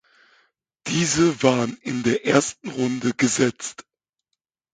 [0.87, 3.85] Diese waren in der ersten Runde gesetzt.